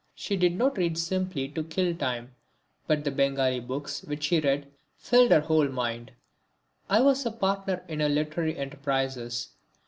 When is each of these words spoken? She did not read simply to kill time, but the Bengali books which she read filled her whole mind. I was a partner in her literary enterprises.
She 0.15 0.35
did 0.35 0.57
not 0.57 0.79
read 0.79 0.97
simply 0.97 1.47
to 1.49 1.63
kill 1.63 1.93
time, 1.93 2.33
but 2.87 3.03
the 3.03 3.11
Bengali 3.11 3.59
books 3.59 4.01
which 4.01 4.23
she 4.23 4.39
read 4.39 4.65
filled 4.97 5.29
her 5.29 5.41
whole 5.41 5.67
mind. 5.69 6.13
I 6.89 7.01
was 7.01 7.23
a 7.23 7.29
partner 7.31 7.85
in 7.87 7.99
her 7.99 8.09
literary 8.09 8.57
enterprises. 8.57 9.49